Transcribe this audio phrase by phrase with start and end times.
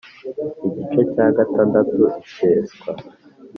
[0.71, 2.91] igice cya gatandatu iseswa